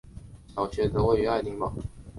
[0.55, 2.03] 小学则位于爱丁堡皇家植物园北侧。